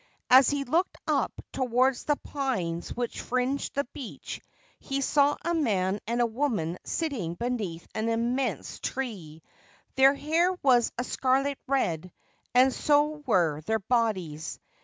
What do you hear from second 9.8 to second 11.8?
their hair was a scarlet